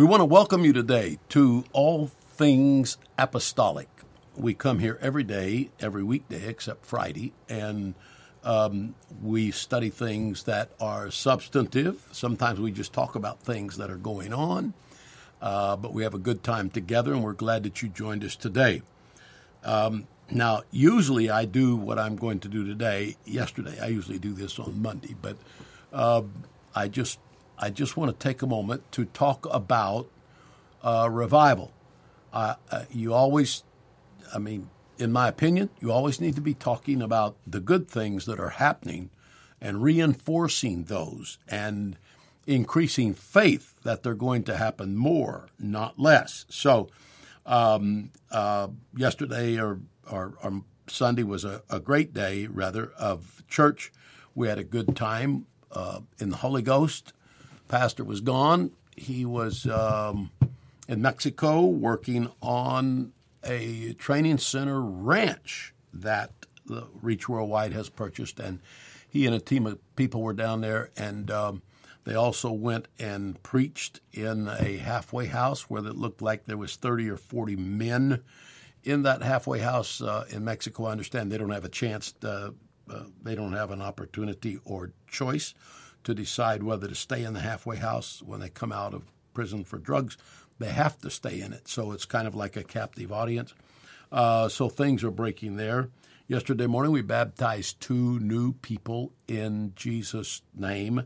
We 0.00 0.06
want 0.06 0.22
to 0.22 0.24
welcome 0.24 0.64
you 0.64 0.72
today 0.72 1.18
to 1.28 1.62
All 1.74 2.06
Things 2.06 2.96
Apostolic. 3.18 3.86
We 4.34 4.54
come 4.54 4.78
here 4.78 4.98
every 5.02 5.24
day, 5.24 5.68
every 5.78 6.02
weekday 6.02 6.48
except 6.48 6.86
Friday, 6.86 7.34
and 7.50 7.92
um, 8.42 8.94
we 9.22 9.50
study 9.50 9.90
things 9.90 10.44
that 10.44 10.70
are 10.80 11.10
substantive. 11.10 12.08
Sometimes 12.12 12.58
we 12.58 12.72
just 12.72 12.94
talk 12.94 13.14
about 13.14 13.40
things 13.40 13.76
that 13.76 13.90
are 13.90 13.98
going 13.98 14.32
on, 14.32 14.72
uh, 15.42 15.76
but 15.76 15.92
we 15.92 16.02
have 16.02 16.14
a 16.14 16.18
good 16.18 16.42
time 16.42 16.70
together, 16.70 17.12
and 17.12 17.22
we're 17.22 17.34
glad 17.34 17.62
that 17.64 17.82
you 17.82 17.90
joined 17.90 18.24
us 18.24 18.36
today. 18.36 18.80
Um, 19.64 20.06
now, 20.30 20.62
usually 20.70 21.28
I 21.28 21.44
do 21.44 21.76
what 21.76 21.98
I'm 21.98 22.16
going 22.16 22.40
to 22.40 22.48
do 22.48 22.64
today. 22.64 23.16
Yesterday, 23.26 23.78
I 23.78 23.88
usually 23.88 24.18
do 24.18 24.32
this 24.32 24.58
on 24.58 24.80
Monday, 24.80 25.14
but 25.20 25.36
uh, 25.92 26.22
I 26.74 26.88
just 26.88 27.18
I 27.60 27.68
just 27.68 27.96
want 27.96 28.18
to 28.18 28.28
take 28.28 28.40
a 28.40 28.46
moment 28.46 28.90
to 28.92 29.04
talk 29.04 29.46
about 29.52 30.08
uh, 30.82 31.08
revival. 31.12 31.72
Uh, 32.32 32.54
you 32.90 33.12
always, 33.12 33.64
I 34.34 34.38
mean, 34.38 34.70
in 34.96 35.12
my 35.12 35.28
opinion, 35.28 35.68
you 35.78 35.92
always 35.92 36.20
need 36.20 36.34
to 36.36 36.40
be 36.40 36.54
talking 36.54 37.02
about 37.02 37.36
the 37.46 37.60
good 37.60 37.86
things 37.86 38.24
that 38.24 38.40
are 38.40 38.50
happening 38.50 39.10
and 39.60 39.82
reinforcing 39.82 40.84
those 40.84 41.38
and 41.48 41.98
increasing 42.46 43.12
faith 43.12 43.74
that 43.82 44.02
they're 44.02 44.14
going 44.14 44.42
to 44.44 44.56
happen 44.56 44.96
more, 44.96 45.48
not 45.58 45.98
less. 45.98 46.46
So, 46.48 46.88
um, 47.44 48.10
uh, 48.30 48.68
yesterday 48.96 49.58
or, 49.58 49.80
or, 50.10 50.34
or, 50.42 50.62
Sunday 50.86 51.22
was 51.22 51.44
a, 51.44 51.62
a, 51.70 51.78
great 51.78 52.12
day, 52.12 52.48
rather, 52.48 52.90
of 52.98 53.44
church. 53.48 53.92
We 54.34 54.48
had 54.48 54.58
a 54.58 54.64
good 54.64 54.96
time 54.96 55.46
uh, 55.70 56.00
in 56.18 56.30
the 56.30 56.38
Holy 56.38 56.62
Ghost 56.62 57.12
pastor 57.70 58.02
was 58.02 58.20
gone. 58.20 58.72
He 58.96 59.24
was 59.24 59.64
um, 59.66 60.30
in 60.88 61.00
Mexico 61.00 61.64
working 61.64 62.30
on 62.42 63.12
a 63.44 63.94
training 63.94 64.38
center 64.38 64.82
ranch 64.82 65.72
that 65.94 66.32
Reach 67.00 67.28
Worldwide 67.28 67.72
has 67.72 67.88
purchased, 67.88 68.38
and 68.38 68.60
he 69.08 69.24
and 69.24 69.34
a 69.34 69.40
team 69.40 69.66
of 69.66 69.78
people 69.96 70.20
were 70.20 70.34
down 70.34 70.60
there, 70.60 70.90
and 70.96 71.30
um, 71.30 71.62
they 72.04 72.14
also 72.14 72.50
went 72.50 72.88
and 72.98 73.40
preached 73.42 74.00
in 74.12 74.48
a 74.48 74.76
halfway 74.78 75.26
house 75.26 75.70
where 75.70 75.84
it 75.86 75.96
looked 75.96 76.20
like 76.20 76.44
there 76.44 76.58
was 76.58 76.76
30 76.76 77.08
or 77.08 77.16
40 77.16 77.56
men 77.56 78.22
in 78.82 79.02
that 79.02 79.22
halfway 79.22 79.60
house 79.60 80.02
uh, 80.02 80.24
in 80.28 80.44
Mexico. 80.44 80.86
I 80.86 80.92
understand 80.92 81.30
they 81.30 81.38
don't 81.38 81.50
have 81.50 81.64
a 81.64 81.68
chance, 81.68 82.12
to, 82.20 82.54
uh, 82.90 83.02
they 83.22 83.34
don't 83.34 83.52
have 83.52 83.70
an 83.70 83.80
opportunity 83.80 84.58
or 84.64 84.92
choice 85.08 85.54
to 86.04 86.14
decide 86.14 86.62
whether 86.62 86.88
to 86.88 86.94
stay 86.94 87.24
in 87.24 87.34
the 87.34 87.40
halfway 87.40 87.76
house 87.76 88.22
when 88.24 88.40
they 88.40 88.48
come 88.48 88.72
out 88.72 88.94
of 88.94 89.10
prison 89.34 89.64
for 89.64 89.78
drugs. 89.78 90.16
They 90.58 90.70
have 90.70 90.98
to 90.98 91.10
stay 91.10 91.40
in 91.40 91.52
it, 91.52 91.68
so 91.68 91.92
it's 91.92 92.04
kind 92.04 92.26
of 92.26 92.34
like 92.34 92.56
a 92.56 92.64
captive 92.64 93.12
audience. 93.12 93.54
Uh, 94.12 94.48
so 94.48 94.68
things 94.68 95.04
are 95.04 95.10
breaking 95.10 95.56
there. 95.56 95.88
Yesterday 96.28 96.66
morning, 96.66 96.92
we 96.92 97.02
baptized 97.02 97.80
two 97.80 98.20
new 98.20 98.52
people 98.52 99.12
in 99.26 99.72
Jesus' 99.74 100.42
name. 100.54 101.02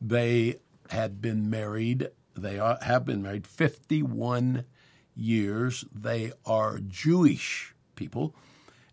They 0.00 0.56
had 0.90 1.20
been 1.20 1.48
married, 1.48 2.10
they 2.36 2.58
are, 2.58 2.78
have 2.82 3.04
been 3.04 3.22
married 3.22 3.46
51 3.46 4.64
years. 5.14 5.84
They 5.92 6.32
are 6.46 6.78
Jewish 6.78 7.74
people, 7.96 8.34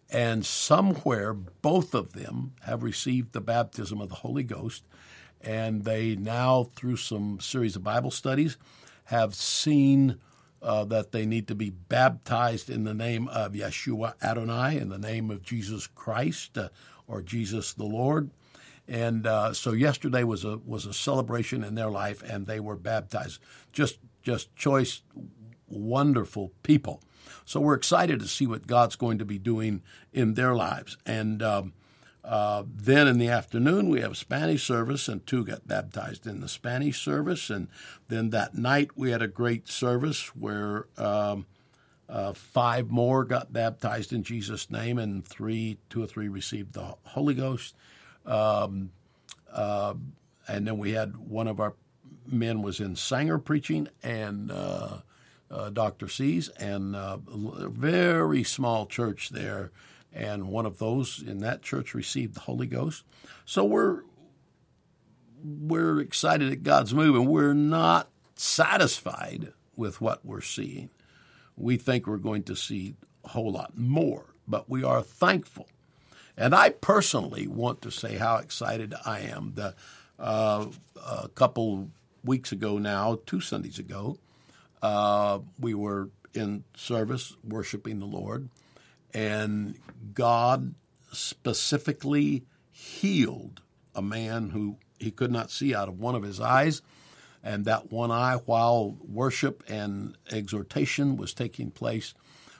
and 0.10 0.46
somewhere 0.46 1.34
both 1.34 1.94
of 1.94 2.14
them 2.14 2.54
have 2.62 2.84
received 2.84 3.34
the 3.34 3.42
baptism 3.42 4.02
of 4.02 4.10
the 4.10 4.16
Holy 4.16 4.44
Ghost 4.44 4.84
and 5.46 5.84
they 5.84 6.16
now, 6.16 6.64
through 6.76 6.98
some 6.98 7.40
series 7.40 7.76
of 7.76 7.84
Bible 7.84 8.12
studies, 8.12 8.58
have 9.06 9.36
seen 9.36 10.20
uh, 10.62 10.84
that 10.86 11.12
they 11.12 11.26
need 11.26 11.48
to 11.48 11.56
be 11.56 11.70
baptized 11.70 12.70
in 12.70 12.84
the 12.84 12.94
name 12.94 13.28
of 13.28 13.54
Yeshua 13.54 14.16
Adonai, 14.22 14.78
in 14.78 14.90
the 14.90 14.98
name 14.98 15.30
of 15.30 15.44
Jesus 15.44 15.86
Christ 15.86 16.58
uh, 16.58 16.70
or 17.08 17.22
Jesus 17.22 17.74
the 17.74 17.86
Lord. 17.86 18.32
And 18.88 19.28
uh, 19.28 19.54
so 19.54 19.72
yesterday 19.74 20.24
was 20.24 20.44
a 20.44 20.58
was 20.58 20.86
a 20.86 20.94
celebration 20.94 21.64
in 21.64 21.76
their 21.76 21.90
life, 21.90 22.22
and 22.24 22.46
they 22.46 22.60
were 22.60 22.76
baptized. 22.76 23.40
Just 23.72 24.00
just 24.24 24.56
choice, 24.56 25.02
wonderful 25.68 26.52
people. 26.64 27.02
So 27.46 27.60
we're 27.60 27.76
excited 27.76 28.20
to 28.20 28.28
see 28.28 28.48
what 28.48 28.68
God's 28.68 28.96
going 28.96 29.20
to 29.20 29.26
be 29.26 29.38
doing 29.38 29.84
in 30.14 30.34
their 30.34 30.56
lives. 30.56 30.98
And 31.06 31.42
um, 31.44 31.74
uh, 32.26 32.64
then 32.68 33.08
in 33.08 33.20
the 33.20 33.28
afternoon, 33.28 33.88
we 33.88 34.02
have 34.02 34.18
Spanish 34.18 34.64
service, 34.64 35.08
and 35.08 35.26
two 35.28 35.46
got 35.46 35.68
baptized 35.68 36.26
in 36.26 36.42
the 36.42 36.48
Spanish 36.48 37.00
service. 37.00 37.52
And 37.52 37.68
then 38.08 38.32
that 38.32 38.56
night, 38.56 38.92
we 38.96 39.12
had 39.12 39.22
a 39.22 39.28
great 39.28 39.68
service 39.68 40.36
where 40.36 40.88
um, 40.98 41.46
uh, 42.10 42.34
five 42.34 42.90
more 42.90 43.24
got 43.26 43.54
baptized 43.54 44.12
in 44.12 44.24
Jesus' 44.24 44.72
name, 44.72 44.98
and 44.98 45.24
three, 45.24 45.78
two 45.90 46.02
or 46.02 46.08
three 46.08 46.28
received 46.28 46.74
the 46.74 46.96
Holy 47.04 47.36
Ghost. 47.36 47.76
Um, 48.26 48.90
uh, 49.54 49.94
and 50.48 50.66
then 50.66 50.80
we 50.80 50.94
had 50.94 51.18
one 51.18 51.48
of 51.48 51.60
our 51.60 51.76
men 52.26 52.64
was 52.64 52.80
in 52.80 52.96
Sanger 52.96 53.38
preaching, 53.38 53.88
and 54.02 54.52
uh, 54.52 54.98
uh, 55.52 55.70
Dr. 55.70 56.08
C's, 56.08 56.50
and 56.50 56.96
a 56.96 57.20
very 57.28 58.44
small 58.44 58.88
church 58.88 59.30
there 59.30 59.72
and 60.16 60.48
one 60.48 60.66
of 60.66 60.80
those 60.80 61.22
in 61.22 61.40
that 61.40 61.62
church 61.62 61.94
received 61.94 62.36
the 62.36 62.40
Holy 62.40 62.66
Ghost. 62.66 63.04
So 63.44 63.66
we're 63.66 64.04
we're 65.44 66.00
excited 66.00 66.52
at 66.52 66.64
God's 66.64 66.94
move, 66.94 67.16
and 67.16 67.28
we're 67.28 67.54
not 67.54 68.10
satisfied 68.36 69.54
with 69.76 70.02
what 70.02 70.26
we're 70.26 70.42
seeing. 70.42 70.90
We 71.56 71.78
think 71.78 72.08
we're 72.08 72.18
going 72.18 72.44
to 72.44 72.56
see 72.56 72.96
a 73.24 73.30
whole 73.30 73.52
lot 73.52 73.78
more, 73.78 74.34
but 74.48 74.70
we 74.70 74.84
are 74.84 75.04
thankful. 75.04 75.68
And 76.38 76.56
I 76.56 76.70
personally 76.70 77.48
want 77.48 77.82
to 77.84 77.92
say 77.92 78.16
how 78.16 78.38
excited 78.38 78.94
I 79.06 79.20
am. 79.20 79.54
The 79.56 79.76
uh, 80.18 80.68
a 81.06 81.28
couple 81.30 81.90
weeks 82.24 82.52
ago 82.54 82.78
now, 82.78 83.20
two 83.26 83.42
Sundays 83.42 83.78
ago, 83.78 84.18
uh, 84.82 85.40
we 85.60 85.74
were 85.74 86.10
in 86.34 86.64
service 86.76 87.36
worshiping 87.44 88.00
the 88.00 88.06
Lord 88.06 88.50
and 89.16 89.80
God 90.14 90.76
specifically 91.14 92.44
healed 92.70 93.62
a 93.96 94.02
man 94.02 94.50
who 94.50 94.78
he 95.00 95.10
could 95.10 95.32
not 95.32 95.50
see 95.50 95.74
out 95.74 95.88
of 95.88 95.98
one 95.98 96.16
of 96.16 96.24
his 96.24 96.42
eyes. 96.42 96.82
And 97.42 97.64
that 97.64 97.92
one 97.92 98.12
eye, 98.12 98.40
while 98.46 98.98
worship 99.08 99.64
and 99.70 100.18
exhortation 100.30 101.16
was 101.16 101.34
taking 101.34 101.72
place, 101.72 102.14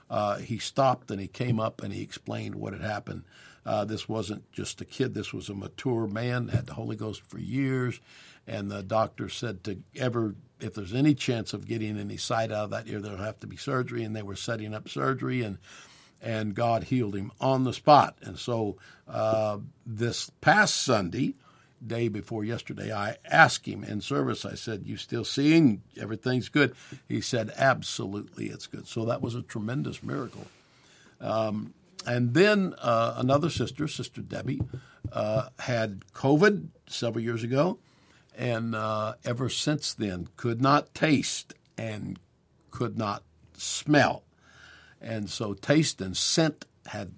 uh, 0.10 0.38
he 0.38 0.58
stopped 0.58 1.12
and 1.12 1.20
he 1.20 1.28
came 1.28 1.60
up 1.60 1.84
and 1.84 1.94
he 1.94 2.02
explained 2.02 2.56
what 2.56 2.72
had 2.72 2.84
happened. 2.84 3.24
Uh, 3.66 3.84
this 3.84 4.08
wasn't 4.08 4.50
just 4.54 4.80
a 4.80 4.86
kid, 4.86 5.14
this 5.14 5.34
was 5.34 5.50
a 5.50 5.56
mature 5.56 6.08
man, 6.08 6.48
had 6.50 6.68
the 6.68 6.76
Holy 6.76 6.96
Ghost 6.96 7.22
for 7.28 7.40
years. 7.40 8.00
And 8.48 8.72
the 8.72 8.84
doctor 8.84 9.28
said 9.28 9.64
to 9.66 9.80
ever, 9.96 10.36
if 10.62 10.76
there's 10.76 10.94
any 10.94 11.16
chance 11.16 11.54
of 11.54 11.68
getting 11.68 12.00
any 12.00 12.16
sight 12.16 12.52
out 12.52 12.66
of 12.66 12.70
that 12.70 12.88
ear, 12.88 13.02
there'll 13.02 13.18
have 13.18 13.40
to 13.40 13.48
be 13.48 13.58
surgery. 13.58 14.04
And 14.04 14.16
they 14.16 14.22
were 14.22 14.36
setting 14.36 14.74
up 14.74 14.88
surgery. 14.88 15.42
And 15.42 15.58
and 16.22 16.56
God 16.56 16.86
healed 16.86 17.16
him 17.16 17.32
on 17.40 17.64
the 17.64 17.74
spot. 17.74 18.18
And 18.22 18.38
so 18.38 18.78
uh, 19.08 19.60
this 19.86 20.32
past 20.42 20.76
Sunday, 20.76 21.36
day 21.86 22.08
before 22.08 22.44
yesterday, 22.44 22.92
I 22.92 23.18
asked 23.26 23.66
him 23.66 23.84
in 23.84 24.02
service, 24.02 24.46
I 24.46 24.56
said, 24.56 24.84
You 24.86 24.98
still 24.98 25.26
seeing? 25.26 25.84
Everything's 26.00 26.50
good. 26.50 26.76
He 27.08 27.22
said, 27.22 27.52
Absolutely, 27.58 28.48
it's 28.48 28.68
good. 28.68 28.88
So 28.88 29.06
that 29.06 29.22
was 29.22 29.36
a 29.36 29.42
tremendous 29.42 30.02
miracle. 30.04 30.48
Um, 31.22 31.74
and 32.06 32.34
then 32.34 32.76
uh, 32.82 33.16
another 33.18 33.50
sister, 33.50 33.88
Sister 33.88 34.22
Debbie, 34.22 34.62
uh, 35.12 35.50
had 35.60 36.06
COVID 36.14 36.68
several 36.88 37.24
years 37.24 37.44
ago, 37.44 37.80
and 38.38 38.76
uh, 38.76 39.14
ever 39.24 39.50
since 39.50 39.94
then 39.94 40.28
could 40.36 40.62
not 40.62 40.94
taste 40.94 41.54
and 41.78 42.20
could 42.72 42.98
not 42.98 43.24
smell. 43.58 44.25
And 45.02 45.30
so 45.30 45.54
taste 45.54 46.02
and 46.02 46.16
scent 46.16 46.66
had 46.88 47.12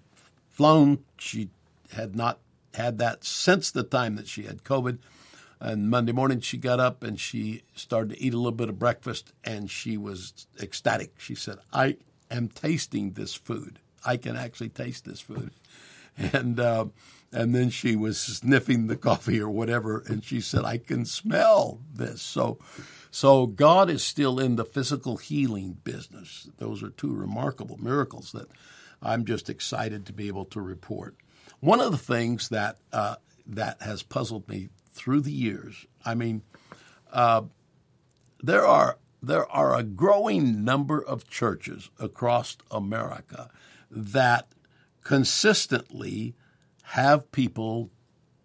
flown. 0.50 1.00
She 1.18 1.50
had 1.94 2.15
not 2.15 2.39
had 2.74 2.97
that 3.00 3.24
since 3.24 3.71
the 3.71 3.83
time 3.83 4.15
that 4.15 4.27
she 4.27 4.44
had 4.44 4.63
COVID. 4.63 5.00
And 5.59 5.89
Monday 5.89 6.12
morning 6.12 6.39
she 6.39 6.57
got 6.57 6.79
up 6.79 7.03
and 7.03 7.19
she 7.19 7.63
started 7.74 8.15
to 8.15 8.21
eat 8.21 8.33
a 8.33 8.38
little 8.38 8.51
bit 8.51 8.69
of 8.69 8.77
breakfast 8.77 9.33
and 9.44 9.71
she 9.71 9.97
was 9.97 10.47
ecstatic. 10.62 11.13
She 11.18 11.33
said, 11.33 11.57
I 11.74 11.97
am 12.29 12.47
tasting 12.47 13.12
this 13.12 13.33
food. 13.33 13.80
I 14.06 14.18
can 14.18 14.35
actually 14.35 14.69
taste 14.69 15.06
this 15.06 15.21
food. 15.21 15.51
And 16.33 16.59
uh, 16.59 16.85
and 17.31 17.53
then 17.53 17.69
she 17.69 17.95
was 17.95 18.19
sniffing 18.19 18.88
the 18.88 18.95
coffee 18.95 19.39
or 19.39 19.50
whatever, 19.50 20.03
and 20.07 20.23
she 20.23 20.41
said, 20.41 20.63
I 20.63 20.77
can 20.77 21.06
smell 21.06 21.80
this. 21.94 22.21
So 22.21 22.57
so 23.18 23.48
God 23.48 23.90
is 23.90 24.04
still 24.04 24.40
in 24.40 24.58
the 24.58 24.64
physical 24.64 25.18
healing 25.18 25.75
business. 25.84 26.52
Those 26.60 26.84
are 26.84 26.92
two 26.92 27.16
remarkable 27.16 27.78
miracles 27.78 28.31
that 28.34 28.46
I'm 29.02 29.25
just 29.25 29.50
excited 29.50 30.06
to 30.06 30.14
be 30.14 30.28
able 30.28 30.46
to 30.46 30.62
report. 30.62 31.16
One 31.60 31.80
of 31.80 31.92
the 31.92 31.98
things 31.98 32.50
that 32.50 32.78
uh, 32.94 33.16
that 33.48 33.81
has 33.81 34.04
puzzled 34.04 34.48
me 34.48 34.69
through 34.92 35.22
the 35.22 35.31
years, 35.31 35.88
I 36.06 36.14
mean, 36.14 36.44
uh, 37.12 37.46
there 38.44 38.68
are 38.68 39.00
there 39.24 39.52
are 39.52 39.75
a 39.75 39.81
growing 39.81 40.64
number 40.64 41.04
of 41.04 41.28
churches 41.28 41.90
across 41.98 42.56
America 42.69 43.50
that 43.90 44.48
consistently 45.04 46.36
have 46.84 47.31
people 47.31 47.90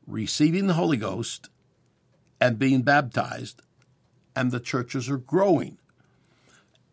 receiving 0.07 0.67
the 0.67 0.81
Holy 0.81 0.97
Ghost 0.97 1.51
and 2.41 2.59
being 2.59 2.81
baptized, 2.81 3.61
and 4.35 4.51
the 4.51 4.61
churches 4.61 5.09
are 5.11 5.19
growing. 5.19 5.79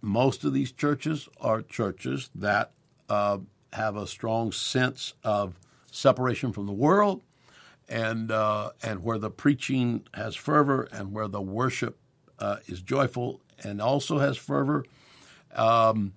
Most 0.01 0.44
of 0.44 0.53
these 0.53 0.71
churches 0.71 1.27
are 1.41 1.62
churches 1.62 2.30
that 2.33 2.71
uh, 3.09 3.39
have 3.74 3.95
a 3.95 4.07
strong 4.07 4.51
sense 4.51 5.13
of 5.24 5.56
separation 5.91 6.53
from 6.53 6.65
the 6.65 6.74
world, 6.74 7.21
and 7.88 8.31
uh, 8.31 8.71
and 8.81 9.03
where 9.03 9.18
the 9.18 9.31
preaching 9.31 10.07
has 10.13 10.36
fervor, 10.36 10.88
and 10.91 11.12
where 11.12 11.27
the 11.27 11.41
worship 11.41 11.97
uh, 12.39 12.57
is 12.68 12.81
joyful 12.81 13.42
and 13.63 13.81
also 13.81 14.19
has 14.19 14.38
fervor. 14.38 14.85
Um, 15.56 16.13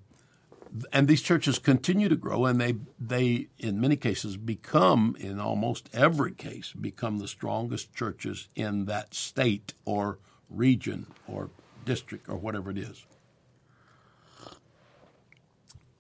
and 0.93 1.07
these 1.07 1.21
churches 1.21 1.59
continue 1.59 2.09
to 2.09 2.17
grow, 2.17 2.47
and 2.47 2.61
they 2.61 2.77
they 2.99 3.49
in 3.59 3.81
many 3.81 3.97
cases 3.97 4.37
become, 4.37 5.17
in 5.19 5.39
almost 5.39 5.91
every 5.93 6.33
case, 6.33 6.73
become 6.73 7.19
the 7.19 7.29
strongest 7.29 7.93
churches 7.93 8.49
in 8.55 8.87
that 8.87 9.13
state 9.15 9.75
or 9.85 10.19
region 10.55 11.07
or 11.27 11.51
district 11.85 12.29
or 12.29 12.37
whatever 12.37 12.71
it 12.71 12.79
is. 12.79 13.07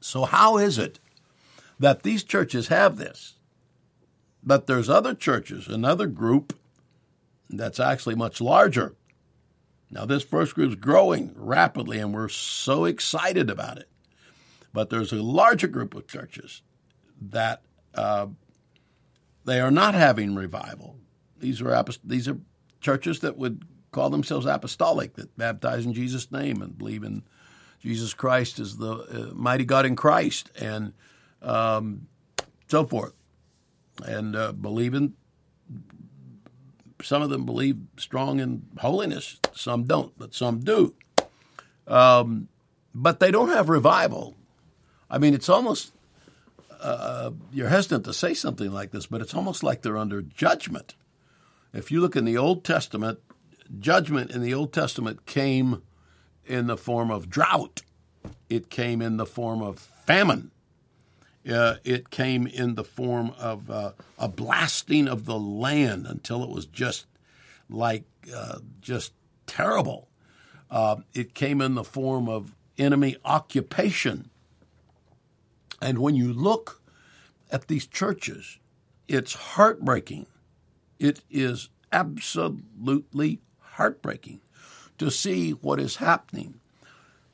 So 0.00 0.24
how 0.24 0.58
is 0.58 0.78
it 0.78 0.98
that 1.78 2.02
these 2.02 2.24
churches 2.24 2.68
have 2.68 2.96
this, 2.96 3.38
but 4.42 4.66
there's 4.66 4.88
other 4.88 5.14
churches, 5.14 5.68
another 5.68 6.06
group 6.06 6.58
that's 7.48 7.80
actually 7.80 8.14
much 8.14 8.40
larger. 8.40 8.94
Now 9.90 10.04
this 10.04 10.22
first 10.22 10.54
group 10.54 10.70
is 10.70 10.74
growing 10.76 11.32
rapidly, 11.36 11.98
and 11.98 12.14
we're 12.14 12.28
so 12.28 12.84
excited 12.84 13.50
about 13.50 13.78
it. 13.78 13.88
But 14.72 14.90
there's 14.90 15.12
a 15.12 15.22
larger 15.22 15.68
group 15.68 15.94
of 15.94 16.06
churches 16.06 16.62
that 17.20 17.62
uh, 17.94 18.28
they 19.44 19.60
are 19.60 19.70
not 19.70 19.94
having 19.94 20.34
revival. 20.34 20.96
These 21.38 21.60
are 21.60 21.84
these 22.02 22.28
are 22.28 22.38
churches 22.80 23.20
that 23.20 23.36
would 23.36 23.64
call 23.92 24.10
themselves 24.10 24.46
apostolic, 24.46 25.14
that 25.14 25.36
baptize 25.36 25.86
in 25.86 25.94
Jesus' 25.94 26.32
name 26.32 26.60
and 26.62 26.76
believe 26.76 27.04
in 27.04 27.22
Jesus 27.80 28.14
Christ 28.14 28.58
as 28.58 28.78
the 28.78 28.92
uh, 28.92 29.34
mighty 29.34 29.64
God 29.64 29.86
in 29.86 29.96
Christ, 29.96 30.50
and 30.58 30.92
um, 31.42 32.08
so 32.68 32.84
forth, 32.84 33.12
and 34.04 34.34
uh, 34.34 34.52
believe 34.52 34.94
in. 34.94 35.14
Some 37.02 37.22
of 37.22 37.30
them 37.30 37.44
believe 37.44 37.78
strong 37.96 38.38
in 38.38 38.62
holiness. 38.78 39.38
Some 39.54 39.84
don't, 39.84 40.16
but 40.16 40.34
some 40.34 40.60
do. 40.60 40.94
Um, 41.88 42.48
but 42.94 43.18
they 43.18 43.32
don't 43.32 43.48
have 43.48 43.68
revival. 43.68 44.36
I 45.10 45.18
mean, 45.18 45.34
it's 45.34 45.48
almost, 45.48 45.92
uh, 46.80 47.32
you're 47.52 47.68
hesitant 47.68 48.04
to 48.04 48.12
say 48.12 48.34
something 48.34 48.70
like 48.70 48.92
this, 48.92 49.06
but 49.06 49.20
it's 49.20 49.34
almost 49.34 49.64
like 49.64 49.82
they're 49.82 49.98
under 49.98 50.22
judgment. 50.22 50.94
If 51.74 51.90
you 51.90 52.00
look 52.00 52.14
in 52.14 52.24
the 52.24 52.38
Old 52.38 52.62
Testament, 52.62 53.18
judgment 53.78 54.30
in 54.30 54.42
the 54.42 54.54
Old 54.54 54.72
Testament 54.72 55.26
came 55.26 55.82
in 56.44 56.66
the 56.66 56.76
form 56.76 57.10
of 57.10 57.30
drought, 57.30 57.82
it 58.48 58.70
came 58.70 59.00
in 59.00 59.16
the 59.16 59.26
form 59.26 59.62
of 59.62 59.78
famine. 59.78 60.50
Uh, 61.50 61.76
it 61.82 62.10
came 62.10 62.46
in 62.46 62.76
the 62.76 62.84
form 62.84 63.32
of 63.36 63.68
uh, 63.68 63.92
a 64.16 64.28
blasting 64.28 65.08
of 65.08 65.24
the 65.24 65.38
land 65.38 66.06
until 66.06 66.44
it 66.44 66.50
was 66.50 66.66
just 66.66 67.06
like 67.68 68.04
uh, 68.32 68.58
just 68.80 69.12
terrible. 69.46 70.08
Uh, 70.70 70.96
it 71.14 71.34
came 71.34 71.60
in 71.60 71.74
the 71.74 71.82
form 71.82 72.28
of 72.28 72.54
enemy 72.78 73.16
occupation. 73.24 74.30
And 75.80 75.98
when 75.98 76.14
you 76.14 76.32
look 76.32 76.80
at 77.50 77.66
these 77.66 77.86
churches, 77.86 78.58
it's 79.08 79.34
heartbreaking. 79.34 80.26
It 81.00 81.22
is 81.28 81.70
absolutely 81.92 83.40
heartbreaking 83.72 84.40
to 84.98 85.10
see 85.10 85.50
what 85.50 85.80
is 85.80 85.96
happening. 85.96 86.60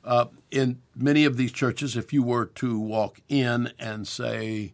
Uh, 0.03 0.25
in 0.49 0.81
many 0.95 1.25
of 1.25 1.37
these 1.37 1.51
churches, 1.51 1.95
if 1.95 2.13
you 2.13 2.23
were 2.23 2.45
to 2.45 2.79
walk 2.79 3.21
in 3.27 3.71
and 3.77 4.07
say, 4.07 4.73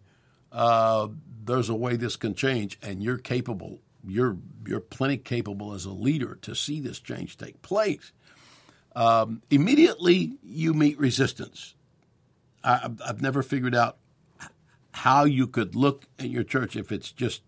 uh, 0.52 1.08
"There's 1.44 1.70
a 1.70 1.76
way 1.76 1.96
this 1.96 2.16
can 2.16 2.36
change," 2.36 2.78
and 2.82 3.04
you're 3.04 3.18
capable, 3.18 3.80
you're 4.08 4.38
you're 4.68 4.80
plenty 4.80 5.18
capable 5.18 5.74
as 5.74 5.86
a 5.86 5.92
leader 5.92 6.38
to 6.44 6.56
see 6.56 6.80
this 6.80 7.00
change 7.00 7.38
take 7.38 7.62
place. 7.62 8.12
Um, 8.96 9.42
immediately, 9.50 10.38
you 10.44 10.74
meet 10.74 10.98
resistance. 10.98 11.76
I, 12.64 12.90
I've 13.06 13.22
never 13.22 13.44
figured 13.44 13.76
out 13.76 13.98
how 14.92 15.26
you 15.26 15.48
could 15.48 15.76
look 15.76 16.08
at 16.18 16.30
your 16.30 16.44
church 16.44 16.76
if 16.76 16.92
it's 16.92 17.12
just 17.12 17.42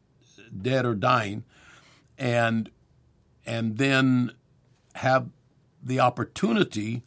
dead 0.62 0.86
or 0.86 0.96
dying, 0.96 1.46
and 2.18 2.70
and 3.48 3.78
then 3.78 4.34
have 4.96 5.30
the 5.82 6.00
opportunity 6.00 7.02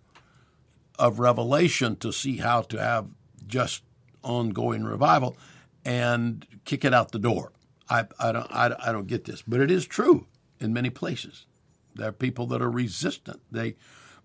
of 0.98 1.18
revelation 1.18 1.96
to 1.96 2.12
see 2.12 2.38
how 2.38 2.62
to 2.62 2.80
have 2.80 3.08
just 3.46 3.82
ongoing 4.24 4.84
revival 4.84 5.36
and 5.84 6.46
kick 6.64 6.84
it 6.84 6.94
out 6.94 7.12
the 7.12 7.18
door. 7.18 7.52
I, 7.88 8.06
I 8.18 8.32
don't 8.32 8.50
I, 8.50 8.74
I 8.86 8.92
don't 8.92 9.06
get 9.06 9.24
this, 9.24 9.42
but 9.42 9.60
it 9.60 9.70
is 9.70 9.86
true 9.86 10.26
in 10.58 10.72
many 10.72 10.90
places. 10.90 11.46
There 11.94 12.08
are 12.08 12.12
people 12.12 12.46
that 12.46 12.62
are 12.62 12.70
resistant. 12.70 13.40
They 13.50 13.76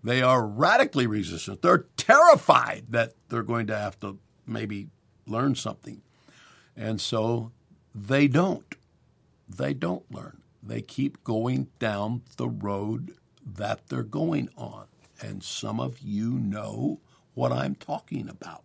they 0.03 0.21
are 0.21 0.45
radically 0.45 1.07
resistant. 1.07 1.62
They're 1.62 1.88
terrified 1.97 2.85
that 2.89 3.13
they're 3.29 3.44
going 3.44 3.67
to 3.67 3.77
have 3.77 4.00
to 4.01 4.19
maybe 4.45 4.88
learn 5.25 5.56
something. 5.56 6.01
And 6.77 7.01
so 7.01 7.51
they 7.94 8.27
don't. 8.27 8.75
They 9.50 9.73
don't 9.73 10.09
learn. 10.12 10.41
They 10.65 10.81
keep 10.81 11.23
going 11.23 11.67
down 11.79 12.23
the 12.38 12.50
road 12.50 13.15
that 13.45 13.88
they're 13.88 14.03
going 14.03 14.50
on. 14.57 14.88
And 15.21 15.44
some 15.44 15.79
of 15.79 16.00
you 16.00 16.31
know 16.31 17.00
what 17.33 17.51
I'm 17.51 17.75
talking 17.75 18.27
about. 18.27 18.63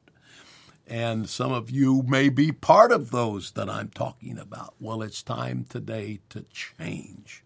And 0.87 1.29
some 1.29 1.53
of 1.53 1.71
you 1.71 2.03
may 2.03 2.29
be 2.31 2.51
part 2.51 2.91
of 2.91 3.11
those 3.11 3.53
that 3.53 3.71
I'm 3.71 3.91
talking 3.91 4.39
about. 4.39 4.75
Well, 4.81 5.03
it's 5.03 5.23
time 5.23 5.65
today 5.69 6.21
to 6.31 6.45
change 6.51 7.45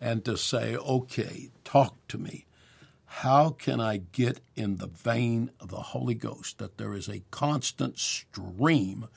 and 0.00 0.24
to 0.24 0.36
say, 0.36 0.76
okay, 0.76 1.50
talk 1.62 1.94
to 2.08 2.18
me. 2.18 2.46
How 3.04 3.50
can 3.50 3.80
I 3.80 3.98
get 3.98 4.40
in 4.56 4.76
the 4.76 4.86
vein 4.86 5.50
of 5.60 5.68
the 5.68 5.76
Holy 5.76 6.14
Ghost 6.14 6.58
that 6.58 6.78
there 6.78 6.94
is 6.94 7.08
a 7.08 7.22
constant 7.30 7.98
stream, 7.98 9.08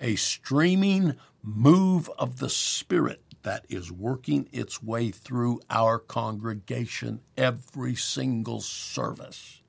a 0.00 0.16
streaming 0.16 1.16
move 1.42 2.10
of 2.18 2.38
the 2.38 2.48
Spirit 2.48 3.20
that 3.42 3.66
is 3.68 3.92
working 3.92 4.48
its 4.52 4.82
way 4.82 5.10
through 5.10 5.60
our 5.70 5.98
congregation 5.98 7.20
every 7.36 7.94
single 7.94 8.60
service? 8.60 9.62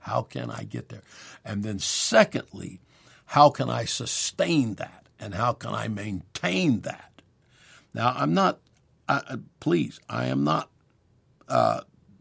How 0.00 0.22
can 0.22 0.50
I 0.50 0.64
get 0.64 0.88
there? 0.88 1.02
And 1.44 1.62
then, 1.62 1.78
secondly, 1.78 2.80
how 3.26 3.50
can 3.50 3.68
I 3.68 3.84
sustain 3.84 4.74
that? 4.74 5.06
And 5.18 5.34
how 5.34 5.52
can 5.52 5.74
I 5.74 5.88
maintain 5.88 6.80
that? 6.80 7.22
Now, 7.92 8.14
I'm 8.16 8.32
not, 8.32 8.60
uh, 9.08 9.38
please, 9.60 10.00
I 10.08 10.26
am 10.26 10.44
not 10.44 10.70
uh, 11.48 11.80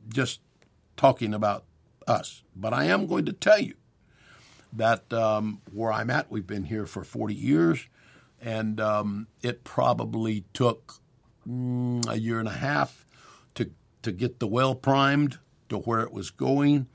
just 0.10 0.42
talking 0.96 1.34
about 1.34 1.66
us. 2.08 2.44
But 2.56 2.74
I 2.74 2.86
am 2.86 3.08
going 3.08 3.26
to 3.26 3.34
tell 3.34 3.60
you 3.60 3.76
that 4.74 5.12
um, 5.14 5.62
where 5.72 5.92
I'm 5.92 6.10
at, 6.10 6.32
we've 6.32 6.48
been 6.48 6.66
here 6.66 6.86
for 6.86 7.04
40 7.04 7.34
years, 7.34 7.88
and 8.42 8.80
um, 8.80 9.28
it 9.42 9.64
probably 9.64 10.46
took 10.54 10.96
mm, 11.48 12.08
a 12.10 12.20
year 12.20 12.40
and 12.40 12.48
a 12.48 12.54
half 12.54 13.06
to 13.56 13.72
to 14.04 14.12
get 14.12 14.40
the 14.40 14.48
well 14.48 14.76
primed 14.76 15.40
to 15.70 15.78
where 15.80 16.02
it 16.02 16.12
was 16.12 16.32
going, 16.32 16.88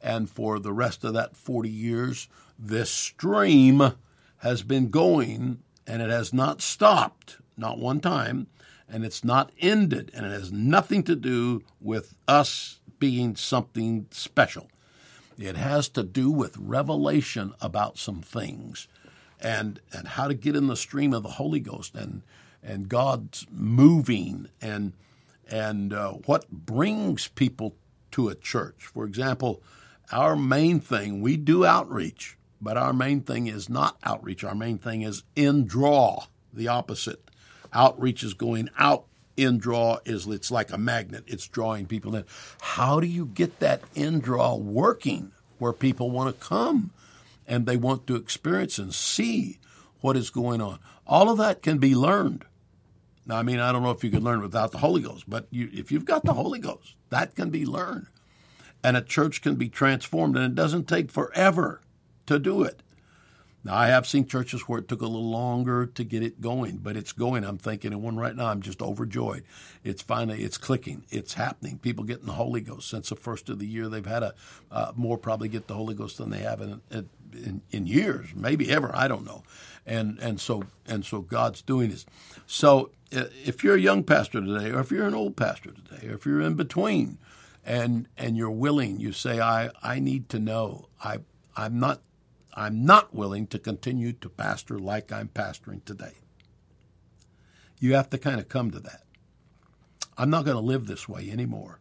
and 0.00 0.28
for 0.28 0.58
the 0.58 0.72
rest 0.72 1.04
of 1.04 1.14
that 1.14 1.36
40 1.36 1.68
years, 1.68 2.28
this 2.58 2.90
stream 2.90 3.92
has 4.38 4.62
been 4.62 4.88
going, 4.90 5.60
and 5.86 6.02
it 6.02 6.10
has 6.10 6.32
not 6.32 6.62
stopped, 6.62 7.38
not 7.56 7.78
one 7.78 8.00
time, 8.00 8.46
and 8.88 9.04
it's 9.04 9.24
not 9.24 9.52
ended, 9.60 10.10
and 10.14 10.26
it 10.26 10.30
has 10.30 10.52
nothing 10.52 11.02
to 11.04 11.16
do 11.16 11.62
with 11.80 12.16
us 12.26 12.80
being 12.98 13.36
something 13.36 14.06
special. 14.10 14.68
It 15.40 15.56
has 15.56 15.88
to 15.90 16.02
do 16.02 16.30
with 16.30 16.56
revelation 16.58 17.54
about 17.60 17.98
some 17.98 18.20
things 18.20 18.88
and 19.40 19.80
and 19.92 20.08
how 20.08 20.28
to 20.28 20.34
get 20.34 20.54
in 20.54 20.66
the 20.66 20.76
stream 20.76 21.14
of 21.14 21.22
the 21.22 21.30
Holy 21.30 21.60
Ghost 21.60 21.94
and 21.94 22.22
and 22.62 22.88
God's 22.88 23.46
moving 23.50 24.48
and 24.60 24.92
and 25.50 25.92
uh, 25.92 26.12
what 26.26 26.50
brings 26.50 27.28
people 27.28 27.74
to 28.12 28.28
a 28.28 28.34
church. 28.34 28.86
For 28.86 29.04
example, 29.04 29.62
our 30.12 30.36
main 30.36 30.80
thing 30.80 31.20
we 31.20 31.36
do 31.36 31.64
outreach, 31.64 32.36
but 32.60 32.76
our 32.76 32.92
main 32.92 33.22
thing 33.22 33.46
is 33.46 33.68
not 33.68 33.98
outreach. 34.04 34.44
Our 34.44 34.54
main 34.54 34.78
thing 34.78 35.02
is 35.02 35.22
in 35.34 35.64
draw. 35.64 36.26
The 36.52 36.68
opposite. 36.68 37.30
Outreach 37.72 38.24
is 38.24 38.34
going 38.34 38.68
out 38.76 39.06
in 39.42 39.58
draw 39.58 39.98
is 40.04 40.26
it's 40.26 40.50
like 40.50 40.72
a 40.72 40.78
magnet. 40.78 41.24
It's 41.26 41.46
drawing 41.48 41.86
people 41.86 42.14
in. 42.14 42.24
How 42.60 43.00
do 43.00 43.06
you 43.06 43.26
get 43.26 43.60
that 43.60 43.82
in 43.94 44.20
draw 44.20 44.56
working 44.56 45.32
where 45.58 45.72
people 45.72 46.10
want 46.10 46.34
to 46.34 46.46
come 46.46 46.90
and 47.46 47.66
they 47.66 47.76
want 47.76 48.06
to 48.06 48.16
experience 48.16 48.78
and 48.78 48.94
see 48.94 49.58
what 50.00 50.16
is 50.16 50.30
going 50.30 50.60
on? 50.60 50.78
All 51.06 51.30
of 51.30 51.38
that 51.38 51.62
can 51.62 51.78
be 51.78 51.94
learned. 51.94 52.44
Now, 53.26 53.36
I 53.36 53.42
mean, 53.42 53.60
I 53.60 53.72
don't 53.72 53.82
know 53.82 53.90
if 53.90 54.02
you 54.04 54.10
can 54.10 54.24
learn 54.24 54.40
without 54.40 54.72
the 54.72 54.78
Holy 54.78 55.02
Ghost, 55.02 55.28
but 55.28 55.46
you, 55.50 55.70
if 55.72 55.92
you've 55.92 56.04
got 56.04 56.24
the 56.24 56.34
Holy 56.34 56.58
Ghost, 56.58 56.96
that 57.10 57.34
can 57.34 57.50
be 57.50 57.64
learned. 57.64 58.06
And 58.82 58.96
a 58.96 59.02
church 59.02 59.42
can 59.42 59.56
be 59.56 59.68
transformed, 59.68 60.36
and 60.36 60.44
it 60.44 60.54
doesn't 60.54 60.88
take 60.88 61.10
forever 61.10 61.80
to 62.26 62.38
do 62.38 62.62
it. 62.62 62.82
Now, 63.62 63.76
I 63.76 63.88
have 63.88 64.06
seen 64.06 64.26
churches 64.26 64.62
where 64.62 64.78
it 64.78 64.88
took 64.88 65.02
a 65.02 65.06
little 65.06 65.28
longer 65.28 65.84
to 65.84 66.04
get 66.04 66.22
it 66.22 66.40
going, 66.40 66.78
but 66.78 66.96
it's 66.96 67.12
going. 67.12 67.44
I'm 67.44 67.58
thinking 67.58 67.92
of 67.92 68.00
one 68.00 68.16
right 68.16 68.34
now. 68.34 68.46
I'm 68.46 68.62
just 68.62 68.80
overjoyed. 68.80 69.44
It's 69.84 70.00
finally, 70.00 70.42
it's 70.42 70.56
clicking. 70.56 71.04
It's 71.10 71.34
happening. 71.34 71.78
People 71.78 72.04
getting 72.04 72.26
the 72.26 72.32
Holy 72.32 72.62
Ghost. 72.62 72.88
Since 72.88 73.10
the 73.10 73.16
first 73.16 73.50
of 73.50 73.58
the 73.58 73.66
year, 73.66 73.88
they've 73.88 74.06
had 74.06 74.22
a 74.22 74.34
uh, 74.70 74.92
more 74.96 75.18
probably 75.18 75.48
get 75.48 75.66
the 75.66 75.74
Holy 75.74 75.94
Ghost 75.94 76.16
than 76.16 76.30
they 76.30 76.38
have 76.38 76.62
in, 76.62 76.80
in, 76.90 77.60
in 77.70 77.86
years, 77.86 78.28
maybe 78.34 78.70
ever. 78.70 78.90
I 78.94 79.08
don't 79.08 79.24
know. 79.24 79.42
And 79.86 80.18
and 80.20 80.40
so 80.40 80.64
and 80.86 81.04
so 81.04 81.20
God's 81.20 81.62
doing 81.62 81.90
this. 81.90 82.06
So 82.46 82.90
uh, 83.14 83.24
if 83.44 83.62
you're 83.62 83.76
a 83.76 83.80
young 83.80 84.04
pastor 84.04 84.40
today, 84.40 84.70
or 84.70 84.80
if 84.80 84.90
you're 84.90 85.06
an 85.06 85.14
old 85.14 85.36
pastor 85.36 85.72
today, 85.72 86.08
or 86.08 86.14
if 86.14 86.24
you're 86.24 86.40
in 86.40 86.54
between, 86.54 87.18
and 87.64 88.08
and 88.16 88.36
you're 88.36 88.50
willing, 88.50 89.00
you 89.00 89.12
say, 89.12 89.40
I 89.40 89.70
I 89.82 89.98
need 89.98 90.28
to 90.30 90.38
know. 90.38 90.88
I 91.02 91.18
I'm 91.56 91.78
not 91.78 92.00
I'm 92.60 92.84
not 92.84 93.14
willing 93.14 93.46
to 93.46 93.58
continue 93.58 94.12
to 94.12 94.28
pastor 94.28 94.78
like 94.78 95.10
I'm 95.10 95.28
pastoring 95.28 95.82
today. 95.82 96.12
You 97.78 97.94
have 97.94 98.10
to 98.10 98.18
kind 98.18 98.38
of 98.38 98.50
come 98.50 98.70
to 98.72 98.80
that. 98.80 99.04
I'm 100.18 100.28
not 100.28 100.44
going 100.44 100.58
to 100.58 100.62
live 100.62 100.86
this 100.86 101.08
way 101.08 101.30
anymore. 101.30 101.80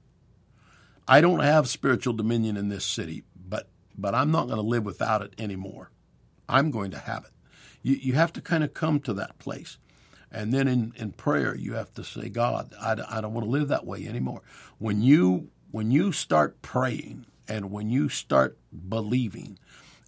I 1.05 1.19
don't 1.19 1.41
have 1.41 1.67
spiritual 1.67 2.13
dominion 2.13 2.55
in 2.55 2.69
this 2.69 2.85
city, 2.85 3.25
but 3.35 3.67
but 3.97 4.15
I'm 4.15 4.31
not 4.31 4.45
going 4.45 4.55
to 4.55 4.65
live 4.65 4.85
without 4.85 5.21
it 5.21 5.33
anymore. 5.37 5.91
I'm 6.47 6.71
going 6.71 6.91
to 6.91 6.99
have 6.99 7.25
it. 7.25 7.31
You, 7.83 7.95
you 7.95 8.13
have 8.13 8.31
to 8.31 8.41
kind 8.41 8.63
of 8.63 8.73
come 8.73 9.01
to 9.01 9.13
that 9.15 9.37
place. 9.37 9.79
And 10.31 10.53
then 10.53 10.69
in, 10.69 10.93
in 10.95 11.11
prayer, 11.11 11.57
you 11.57 11.73
have 11.73 11.93
to 11.95 12.05
say, 12.05 12.29
God, 12.29 12.73
I, 12.79 12.95
I 13.09 13.19
don't 13.19 13.33
want 13.33 13.45
to 13.45 13.51
live 13.51 13.67
that 13.67 13.85
way 13.85 14.07
anymore. 14.07 14.43
When 14.77 15.01
you 15.01 15.49
when 15.71 15.91
you 15.91 16.13
start 16.13 16.61
praying 16.61 17.25
and 17.49 17.69
when 17.69 17.89
you 17.89 18.07
start 18.07 18.57
believing 18.87 19.59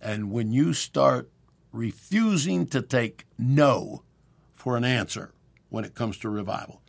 and 0.02 0.32
when 0.32 0.52
you 0.52 0.74
start 0.74 1.30
refusing 1.72 2.66
to 2.68 2.82
take 2.82 3.26
no 3.38 4.04
for 4.54 4.76
an 4.76 4.84
answer 4.84 5.32
when 5.70 5.86
it 5.86 5.96
comes 5.96 6.18
to 6.18 6.30
revival, 6.30 6.82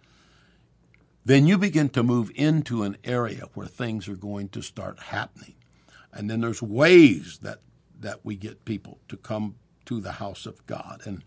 then 1.24 1.46
you 1.46 1.56
begin 1.56 1.88
to 1.90 2.02
move 2.02 2.30
into 2.34 2.82
an 2.82 2.96
area 3.04 3.44
where 3.54 3.66
things 3.66 4.08
are 4.08 4.16
going 4.16 4.48
to 4.48 4.60
start 4.60 4.98
happening. 4.98 5.54
And 6.12 6.28
then 6.28 6.40
there's 6.40 6.62
ways 6.62 7.38
that 7.42 7.60
that 8.00 8.24
we 8.24 8.34
get 8.34 8.64
people 8.64 8.98
to 9.08 9.16
come 9.16 9.54
to 9.84 10.00
the 10.00 10.12
house 10.12 10.44
of 10.44 10.66
God. 10.66 11.02
And 11.04 11.22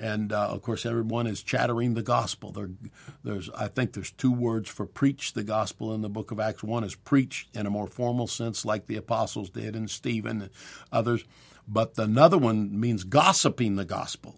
and 0.00 0.32
uh, 0.32 0.48
of 0.48 0.62
course, 0.62 0.86
everyone 0.86 1.26
is 1.26 1.42
chattering 1.42 1.92
the 1.92 2.02
gospel. 2.02 2.52
There, 2.52 2.70
there's, 3.22 3.50
I 3.50 3.68
think, 3.68 3.92
there's 3.92 4.10
two 4.10 4.32
words 4.32 4.70
for 4.70 4.86
preach 4.86 5.34
the 5.34 5.42
gospel 5.44 5.92
in 5.92 6.00
the 6.00 6.08
book 6.08 6.30
of 6.30 6.40
Acts. 6.40 6.62
One 6.62 6.84
is 6.84 6.94
preach 6.94 7.48
in 7.52 7.66
a 7.66 7.70
more 7.70 7.86
formal 7.86 8.26
sense, 8.26 8.64
like 8.64 8.86
the 8.86 8.96
apostles 8.96 9.50
did, 9.50 9.76
and 9.76 9.90
Stephen 9.90 10.40
and 10.40 10.50
others. 10.90 11.24
But 11.68 11.98
another 11.98 12.38
one 12.38 12.80
means 12.80 13.04
gossiping 13.04 13.76
the 13.76 13.84
gospel. 13.84 14.36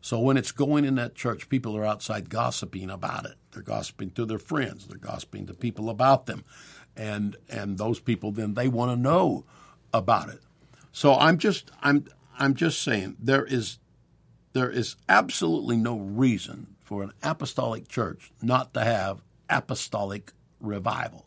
So 0.00 0.18
when 0.18 0.36
it's 0.36 0.52
going 0.52 0.84
in 0.84 0.96
that 0.96 1.14
church, 1.14 1.48
people 1.48 1.76
are 1.76 1.84
outside 1.84 2.28
gossiping 2.28 2.90
about 2.90 3.26
it. 3.26 3.36
They're 3.52 3.62
gossiping 3.62 4.10
to 4.10 4.24
their 4.24 4.38
friends. 4.38 4.88
They're 4.88 4.98
gossiping 4.98 5.46
to 5.46 5.54
people 5.54 5.88
about 5.88 6.26
them, 6.26 6.44
and 6.96 7.36
and 7.48 7.78
those 7.78 8.00
people 8.00 8.32
then 8.32 8.54
they 8.54 8.68
want 8.68 8.90
to 8.90 8.96
know 8.96 9.44
about 9.94 10.30
it. 10.30 10.40
So 10.90 11.14
I'm 11.14 11.38
just 11.38 11.70
I'm 11.80 12.06
I'm 12.38 12.54
just 12.54 12.82
saying 12.82 13.16
there 13.20 13.44
is 13.44 13.78
there 14.56 14.70
is 14.70 14.96
absolutely 15.06 15.76
no 15.76 15.98
reason 15.98 16.66
for 16.80 17.02
an 17.02 17.12
apostolic 17.22 17.88
church 17.88 18.32
not 18.40 18.72
to 18.72 18.82
have 18.82 19.20
apostolic 19.50 20.32
revival. 20.60 21.26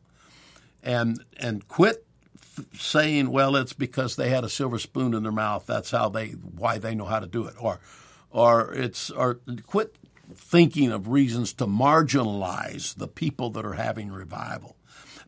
And 0.81 1.23
and 1.37 1.67
quit 1.67 2.07
f- 2.41 2.65
saying, 2.73 3.29
well, 3.29 3.55
it's 3.55 3.73
because 3.73 4.15
they 4.15 4.29
had 4.29 4.43
a 4.43 4.49
silver 4.49 4.79
spoon 4.79 5.13
in 5.13 5.21
their 5.21 5.31
mouth. 5.31 5.67
That's 5.67 5.91
how 5.91 6.09
they 6.09 6.29
why 6.29 6.79
they 6.79 6.95
know 6.95 7.05
how 7.05 7.19
to 7.19 7.27
do 7.27 7.45
it. 7.45 7.53
Or 7.59 7.79
or 8.31 8.73
it's 8.73 9.11
or 9.11 9.41
quit 9.67 9.95
thinking 10.33 10.91
of 10.91 11.09
reasons 11.09 11.53
to 11.53 11.67
marginalize 11.67 12.95
the 12.95 13.07
people 13.07 13.51
that 13.51 13.65
are 13.65 13.73
having 13.73 14.11
revival. 14.11 14.75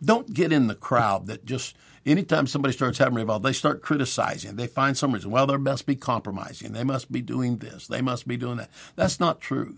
Don't 0.03 0.33
get 0.33 0.51
in 0.51 0.65
the 0.65 0.75
crowd 0.75 1.27
that 1.27 1.45
just 1.45 1.75
anytime 2.05 2.47
somebody 2.47 2.73
starts 2.73 2.97
having 2.97 3.15
revival, 3.15 3.39
they 3.39 3.53
start 3.53 3.81
criticizing. 3.81 4.55
They 4.55 4.67
find 4.67 4.97
some 4.97 5.13
reason. 5.13 5.31
Well, 5.31 5.47
they 5.47 5.57
must 5.57 5.85
be 5.85 5.95
compromising. 5.95 6.73
They 6.73 6.83
must 6.83 7.11
be 7.11 7.21
doing 7.21 7.57
this. 7.57 7.87
They 7.87 8.01
must 8.01 8.27
be 8.27 8.37
doing 8.37 8.57
that. 8.57 8.69
That's 8.95 9.19
not 9.19 9.41
true. 9.41 9.77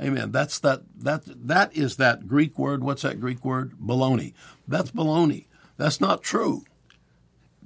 Amen. 0.00 0.32
That's 0.32 0.58
that 0.60 0.82
that 0.96 1.22
that 1.26 1.76
is 1.76 1.96
that 1.96 2.26
Greek 2.26 2.58
word. 2.58 2.82
What's 2.82 3.02
that 3.02 3.20
Greek 3.20 3.44
word? 3.44 3.74
Baloney. 3.78 4.32
That's 4.66 4.90
baloney. 4.90 5.46
That's 5.76 6.00
not 6.00 6.22
true. 6.22 6.64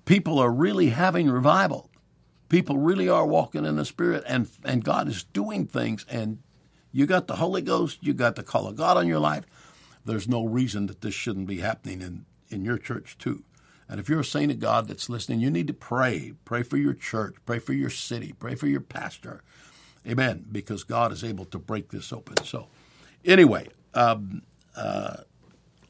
People 0.05 0.39
are 0.39 0.51
really 0.51 0.91
having 0.91 1.31
revival. 1.31 1.91
People 2.49 2.79
really 2.79 3.09
are 3.09 3.27
walking 3.27 3.65
in 3.65 3.77
the 3.77 3.85
Spirit, 3.85 4.25
and 4.27 4.49
and 4.65 4.85
God 4.85 5.09
is 5.09 5.25
doing 5.25 5.67
things. 5.67 6.05
And 6.09 6.39
you 6.93 7.07
got 7.07 7.27
the 7.27 7.37
Holy 7.37 7.63
Ghost. 7.63 7.99
You 8.03 8.13
got 8.13 8.37
the 8.37 8.43
call 8.43 8.67
of 8.67 8.77
God 8.77 8.97
on 8.97 9.07
your 9.07 9.21
life. 9.21 9.45
There's 10.05 10.29
no 10.29 10.45
reason 10.45 10.87
that 10.87 11.01
this 11.01 11.15
shouldn't 11.15 11.47
be 11.47 11.59
happening 11.59 12.01
in 12.03 12.27
in 12.49 12.65
your 12.65 12.79
church 12.79 13.17
too. 13.19 13.45
And 13.89 14.01
if 14.01 14.09
you're 14.09 14.21
a 14.21 14.25
saint 14.25 14.51
of 14.51 14.59
God 14.59 14.89
that's 14.89 15.09
listening, 15.09 15.41
you 15.41 15.51
need 15.51 15.69
to 15.69 15.73
pray. 15.73 16.33
Pray 16.45 16.63
for 16.63 16.77
your 16.77 16.95
church. 16.95 17.37
Pray 17.47 17.59
for 17.59 17.73
your 17.73 17.91
city. 17.91 18.33
Pray 18.33 18.55
for 18.55 18.67
your 18.67 18.81
pastor. 18.81 19.43
Amen. 20.07 20.47
Because 20.51 20.83
God 20.83 21.13
is 21.13 21.23
able 21.23 21.45
to 21.47 21.59
break 21.59 21.91
this 21.91 22.13
open. 22.13 22.45
So, 22.45 22.67
anyway, 23.25 23.69
um, 23.95 24.43
uh, 24.77 25.19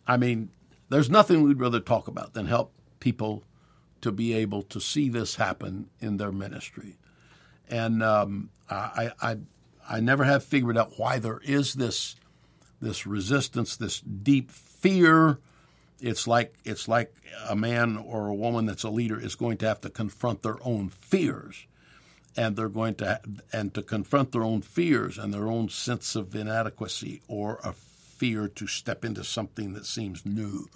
I 0.07 0.17
mean, 0.17 0.51
there's 0.89 1.11
nothing 1.11 1.43
we'd 1.43 1.61
rather 1.61 1.81
talk 1.81 2.07
about 2.07 2.35
than 2.35 2.47
help 2.47 2.73
people 3.01 3.45
to 4.03 4.13
be 4.13 4.35
able 4.35 4.63
to 4.63 4.81
see 4.81 5.09
this 5.09 5.37
happen 5.37 5.89
in 6.01 6.19
their 6.19 6.33
ministry. 6.33 6.97
And 7.69 8.03
um, 8.03 8.51
I, 8.71 9.11
I, 9.21 9.37
I 9.89 10.01
never 10.01 10.25
have 10.25 10.45
figured 10.45 10.79
out 10.79 10.93
why 10.99 11.19
there 11.19 11.41
is 11.45 11.75
this, 11.75 12.17
this 12.81 13.07
resistance, 13.07 13.77
this 13.77 14.01
deep 14.01 14.51
fear 14.51 15.39
it's 16.01 16.27
like 16.27 16.55
it's 16.65 16.89
like 16.89 17.15
a 17.49 17.57
man 17.57 17.97
or 17.97 18.29
a 18.29 18.35
woman 18.35 18.67
that's 18.67 18.83
a 18.85 18.91
leader 18.91 19.19
is 19.21 19.35
going 19.35 19.57
to 19.59 19.67
have 19.67 19.81
to 19.83 19.91
confront 19.91 20.43
their 20.43 20.59
own 20.63 20.89
fears. 20.89 21.67
And 22.39 22.55
they're 22.55 22.69
going 22.69 22.97
to 22.97 23.21
and 23.53 23.73
to 23.75 23.83
confront 23.83 24.33
their 24.33 24.45
own 24.45 24.61
fears 24.61 25.17
and 25.17 25.33
their 25.33 25.49
own 25.49 25.71
sense 25.71 26.15
of 26.17 26.35
inadequacy 26.35 27.23
or 27.29 27.61
a 27.65 27.73
fear 27.73 28.47
to 28.49 28.67
step 28.67 29.05
into 29.05 29.25
something 29.25 29.73
that 29.73 29.87
seems 29.87 30.27
new. 30.27 30.69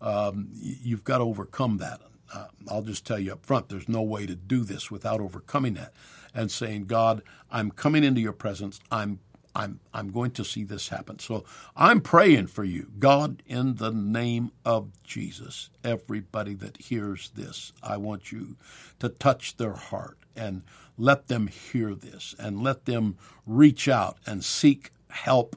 Um, 0.00 0.48
you've 0.52 1.04
got 1.04 1.18
to 1.18 1.24
overcome 1.24 1.78
that. 1.78 2.00
Uh, 2.34 2.46
i'll 2.70 2.80
just 2.80 3.06
tell 3.06 3.18
you 3.18 3.30
up 3.30 3.44
front 3.44 3.68
there's 3.68 3.90
no 3.90 4.00
way 4.00 4.24
to 4.24 4.34
do 4.34 4.64
this 4.64 4.90
without 4.90 5.20
overcoming 5.20 5.74
that 5.74 5.92
and 6.34 6.50
saying 6.50 6.86
god 6.86 7.20
i'm 7.50 7.70
coming 7.70 8.02
into 8.02 8.22
your 8.22 8.32
presence. 8.32 8.80
I'm 8.90 9.18
I'm 9.54 9.80
I'm 9.92 10.10
going 10.10 10.30
to 10.32 10.44
see 10.44 10.64
this 10.64 10.88
happen. 10.88 11.18
So 11.18 11.44
I'm 11.76 12.00
praying 12.00 12.48
for 12.48 12.64
you, 12.64 12.90
God, 12.98 13.42
in 13.46 13.76
the 13.76 13.90
name 13.90 14.52
of 14.64 14.90
Jesus. 15.04 15.70
Everybody 15.84 16.54
that 16.54 16.78
hears 16.78 17.30
this, 17.30 17.72
I 17.82 17.96
want 17.96 18.32
you 18.32 18.56
to 18.98 19.08
touch 19.08 19.56
their 19.56 19.74
heart 19.74 20.18
and 20.34 20.62
let 20.96 21.28
them 21.28 21.48
hear 21.48 21.94
this 21.94 22.34
and 22.38 22.62
let 22.62 22.86
them 22.86 23.16
reach 23.46 23.88
out 23.88 24.18
and 24.26 24.44
seek 24.44 24.90
help, 25.10 25.56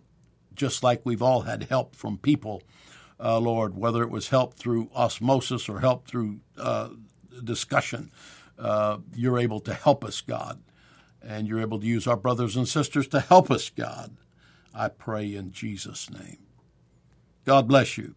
just 0.54 0.84
like 0.84 1.02
we've 1.04 1.22
all 1.22 1.42
had 1.42 1.64
help 1.64 1.96
from 1.96 2.18
people, 2.18 2.62
uh, 3.20 3.40
Lord, 3.40 3.78
whether 3.78 4.04
it 4.04 4.10
was 4.10 4.30
help 4.30 4.56
through 4.56 4.90
osmosis 4.94 5.70
or 5.70 5.80
help 5.80 6.08
through 6.08 6.40
uh, 6.58 6.90
discussion. 7.44 8.12
Uh, 8.58 8.98
you're 9.14 9.40
able 9.40 9.60
to 9.62 9.74
help 9.74 10.04
us, 10.04 10.22
God 10.22 10.62
and 11.26 11.48
you're 11.48 11.62
able 11.62 11.80
to 11.80 11.86
use 11.86 12.08
our 12.08 12.16
brothers 12.18 12.56
and 12.56 12.68
sisters 12.68 13.08
to 13.10 13.20
help 13.20 13.50
us, 13.50 13.70
God. 13.70 14.16
I 14.74 14.90
pray 14.90 15.34
in 15.34 15.52
Jesus' 15.52 16.10
name. 16.10 16.38
God 17.46 17.68
bless 17.68 17.98
you. 17.98 18.16